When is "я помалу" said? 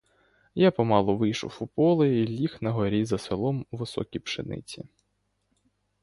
0.55-1.17